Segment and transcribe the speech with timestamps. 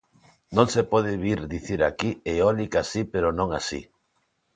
[0.55, 3.81] Non se pode vir dicir aquí eólica si pero non así.